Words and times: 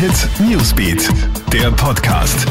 Hit 0.00 0.30
Newsbeat, 0.40 1.10
der 1.52 1.70
Podcast. 1.72 2.46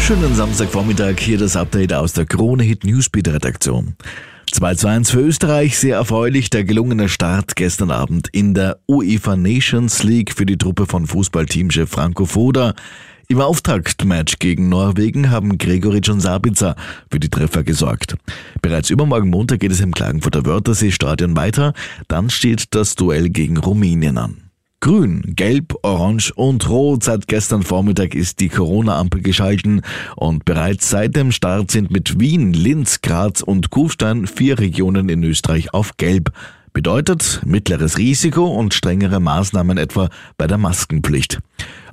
Schönen 0.00 0.34
Samstagvormittag, 0.34 1.20
hier 1.20 1.36
das 1.36 1.56
Update 1.56 1.92
aus 1.92 2.14
der 2.14 2.24
Krone 2.24 2.62
Hit 2.62 2.84
Newsbeat 2.84 3.28
Redaktion. 3.28 3.96
2 4.50 4.74
zu 4.76 4.86
1 4.86 5.10
für 5.10 5.20
Österreich, 5.20 5.78
sehr 5.78 5.96
erfreulich 5.96 6.48
der 6.48 6.64
gelungene 6.64 7.10
Start 7.10 7.54
gestern 7.54 7.90
Abend 7.90 8.28
in 8.32 8.54
der 8.54 8.78
UEFA 8.88 9.36
Nations 9.36 10.04
League 10.04 10.32
für 10.32 10.46
die 10.46 10.56
Truppe 10.56 10.86
von 10.86 11.06
Fußballteamchef 11.06 11.90
Franco 11.90 12.24
Foda. 12.24 12.74
Im 13.28 13.42
Auftaktmatch 13.42 14.38
gegen 14.38 14.70
Norwegen 14.70 15.30
haben 15.30 15.58
Gregoritsch 15.58 16.08
und 16.08 16.20
Sabitzer 16.20 16.76
für 17.10 17.20
die 17.20 17.28
Treffer 17.28 17.62
gesorgt. 17.62 18.16
Bereits 18.62 18.88
übermorgen 18.88 19.28
Montag 19.28 19.60
geht 19.60 19.72
es 19.72 19.80
im 19.80 19.92
Klagenfurter 19.92 20.46
Wörthersee-Stadion 20.46 21.36
weiter. 21.36 21.74
Dann 22.08 22.30
steht 22.30 22.74
das 22.74 22.94
Duell 22.94 23.28
gegen 23.28 23.58
Rumänien 23.58 24.16
an. 24.16 24.45
Grün, 24.80 25.22
Gelb, 25.34 25.74
Orange 25.82 26.32
und 26.34 26.68
Rot. 26.68 27.02
Seit 27.02 27.28
gestern 27.28 27.62
Vormittag 27.62 28.14
ist 28.14 28.40
die 28.40 28.48
Corona-Ampel 28.48 29.22
geschalten 29.22 29.80
und 30.16 30.44
bereits 30.44 30.90
seit 30.90 31.16
dem 31.16 31.32
Start 31.32 31.70
sind 31.70 31.90
mit 31.90 32.20
Wien, 32.20 32.52
Linz, 32.52 33.00
Graz 33.00 33.40
und 33.40 33.70
Kufstein 33.70 34.26
vier 34.26 34.58
Regionen 34.58 35.08
in 35.08 35.24
Österreich 35.24 35.72
auf 35.72 35.96
Gelb. 35.96 36.30
Bedeutet 36.76 37.40
mittleres 37.46 37.96
Risiko 37.96 38.48
und 38.48 38.74
strengere 38.74 39.18
Maßnahmen 39.18 39.78
etwa 39.78 40.10
bei 40.36 40.46
der 40.46 40.58
Maskenpflicht. 40.58 41.38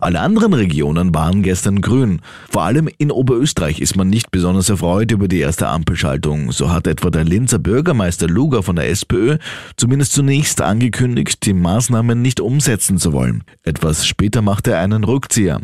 Alle 0.02 0.20
anderen 0.20 0.54
Regionen 0.54 1.16
waren 1.16 1.41
gestern 1.41 1.80
grün. 1.80 2.20
Vor 2.52 2.64
allem 2.64 2.90
in 2.98 3.10
Oberösterreich 3.10 3.80
ist 3.80 3.96
man 3.96 4.10
nicht 4.10 4.30
besonders 4.30 4.68
erfreut 4.68 5.12
über 5.12 5.30
die 5.30 5.40
erste 5.40 5.70
Ampelschaltung. 5.70 6.52
So 6.52 6.70
hat 6.70 6.86
etwa 6.88 7.12
der 7.12 7.24
Linzer 7.24 7.60
Bürgermeister 7.60 8.27
Luger 8.27 8.62
von 8.62 8.76
der 8.76 8.90
SPÖ 8.90 9.38
zumindest 9.77 10.12
zunächst 10.12 10.60
angekündigt, 10.60 11.46
die 11.46 11.54
Maßnahmen 11.54 12.22
nicht 12.22 12.41
umsetzen 12.41 12.98
zu 12.98 13.13
wollen. 13.13 13.46
Etwas 13.63 14.05
später 14.05 14.41
machte 14.41 14.72
er 14.72 14.82
einen 14.82 15.05
Rückzieher. 15.05 15.62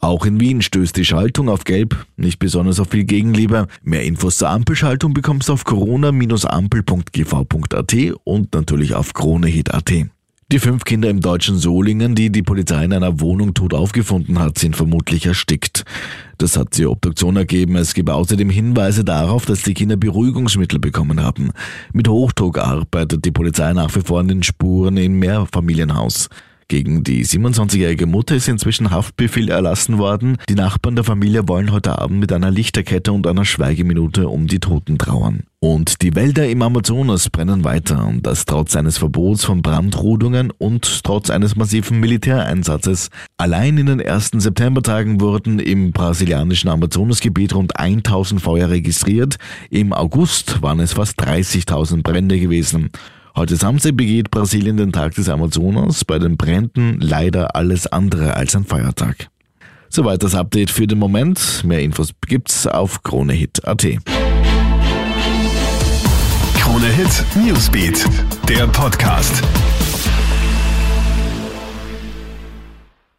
Auch 0.00 0.24
in 0.24 0.40
Wien 0.40 0.62
stößt 0.62 0.96
die 0.96 1.04
Schaltung 1.04 1.48
auf 1.48 1.64
Gelb 1.64 2.06
nicht 2.16 2.38
besonders 2.38 2.78
auf 2.78 2.90
viel 2.90 3.02
Gegenliebe. 3.04 3.66
Mehr 3.82 4.04
Infos 4.04 4.38
zur 4.38 4.50
Ampelschaltung 4.50 5.12
bekommst 5.12 5.48
du 5.48 5.54
auf 5.54 5.64
corona-ampel.gv.at 5.64 7.96
und 8.24 8.54
natürlich 8.54 8.94
auf 8.94 9.12
kronehit.at. 9.12 9.92
Die 10.50 10.60
fünf 10.60 10.84
Kinder 10.84 11.10
im 11.10 11.20
deutschen 11.20 11.58
Solingen, 11.58 12.14
die 12.14 12.30
die 12.30 12.42
Polizei 12.42 12.84
in 12.84 12.94
einer 12.94 13.20
Wohnung 13.20 13.52
tot 13.52 13.74
aufgefunden 13.74 14.38
hat, 14.38 14.58
sind 14.58 14.76
vermutlich 14.76 15.26
erstickt. 15.26 15.84
Das 16.38 16.56
hat 16.56 16.78
die 16.78 16.86
Obduktion 16.86 17.36
ergeben. 17.36 17.76
Es 17.76 17.92
gibt 17.92 18.08
außerdem 18.08 18.48
Hinweise 18.48 19.04
darauf, 19.04 19.44
dass 19.44 19.60
die 19.60 19.74
Kinder 19.74 19.98
Beruhigungsmittel 19.98 20.78
bekommen 20.78 21.22
haben. 21.22 21.50
Mit 21.92 22.08
Hochdruck 22.08 22.56
arbeitet 22.56 23.26
die 23.26 23.30
Polizei 23.30 23.74
nach 23.74 23.94
wie 23.94 24.00
vor 24.00 24.20
an 24.20 24.28
den 24.28 24.42
Spuren 24.42 24.96
im 24.96 25.18
Mehrfamilienhaus. 25.18 26.30
Gegen 26.70 27.02
die 27.02 27.24
27-jährige 27.24 28.04
Mutter 28.04 28.36
ist 28.36 28.46
inzwischen 28.46 28.90
Haftbefehl 28.90 29.48
erlassen 29.48 29.96
worden. 29.96 30.36
Die 30.50 30.54
Nachbarn 30.54 30.96
der 30.96 31.04
Familie 31.04 31.48
wollen 31.48 31.72
heute 31.72 31.98
Abend 31.98 32.20
mit 32.20 32.30
einer 32.30 32.50
Lichterkette 32.50 33.10
und 33.10 33.26
einer 33.26 33.46
Schweigeminute 33.46 34.28
um 34.28 34.48
die 34.48 34.58
Toten 34.58 34.98
trauern. 34.98 35.44
Und 35.60 36.02
die 36.02 36.14
Wälder 36.14 36.46
im 36.46 36.60
Amazonas 36.60 37.30
brennen 37.30 37.64
weiter 37.64 38.06
und 38.06 38.26
das 38.26 38.44
trotz 38.44 38.76
eines 38.76 38.98
Verbots 38.98 39.46
von 39.46 39.62
Brandrodungen 39.62 40.50
und 40.50 41.02
trotz 41.04 41.30
eines 41.30 41.56
massiven 41.56 42.00
Militäreinsatzes. 42.00 43.08
Allein 43.38 43.78
in 43.78 43.86
den 43.86 44.00
ersten 44.00 44.38
Septembertagen 44.38 45.22
wurden 45.22 45.60
im 45.60 45.92
brasilianischen 45.92 46.68
Amazonasgebiet 46.68 47.54
rund 47.54 47.78
1000 47.78 48.42
Feuer 48.42 48.68
registriert. 48.68 49.38
Im 49.70 49.94
August 49.94 50.60
waren 50.60 50.80
es 50.80 50.92
fast 50.92 51.18
30.000 51.18 52.02
Brände 52.02 52.38
gewesen. 52.38 52.90
Heute 53.38 53.54
Samstag 53.54 53.96
begeht 53.96 54.32
Brasilien 54.32 54.76
den 54.76 54.90
Tag 54.90 55.14
des 55.14 55.28
Amazonas, 55.28 56.04
bei 56.04 56.18
den 56.18 56.36
Bränden 56.36 56.98
leider 56.98 57.54
alles 57.54 57.86
andere 57.86 58.34
als 58.34 58.56
ein 58.56 58.64
Feiertag. 58.64 59.28
Soweit 59.88 60.24
das 60.24 60.34
Update 60.34 60.72
für 60.72 60.88
den 60.88 60.98
Moment. 60.98 61.62
Mehr 61.64 61.80
Infos 61.80 62.10
gibt's 62.26 62.66
auf 62.66 63.04
KroneHit.at. 63.04 63.86
Krone 66.56 66.86
Hit 66.86 67.24
Newsbeat, 67.36 68.04
der 68.48 68.66
Podcast. 68.66 69.40